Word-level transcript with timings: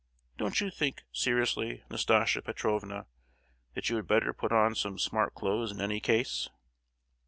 Don't 0.35 0.59
you 0.59 0.71
think, 0.71 1.03
seriously, 1.11 1.83
Nastasia 1.91 2.41
Petrovna, 2.41 3.05
that 3.75 3.87
you 3.91 3.97
had 3.97 4.07
better 4.07 4.33
put 4.33 4.51
on 4.51 4.73
some 4.73 4.97
smart 4.97 5.35
clothes 5.35 5.71
in 5.71 5.79
any 5.79 5.99
case?" 5.99 6.49